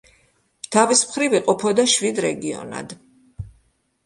[0.75, 2.97] თავის მხრივ იყოფოდა შვიდ რეგიონად.